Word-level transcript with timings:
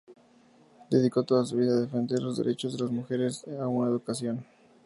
Dedicó 0.89 1.21
toda 1.21 1.45
su 1.45 1.57
vida 1.57 1.73
a 1.77 1.81
defender 1.81 2.23
los 2.23 2.35
derechos 2.37 2.75
de 2.75 2.81
las 2.85 2.91
mujeres 2.91 3.45
a 3.61 3.67
una 3.67 3.87
educación. 3.91 4.43